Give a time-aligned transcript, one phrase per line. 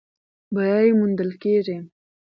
[0.53, 1.77] بری موندل کېږي.